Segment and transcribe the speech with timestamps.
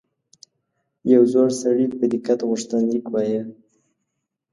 [1.13, 3.41] یو زوړ سړي په دقت غوښتنلیک وایه.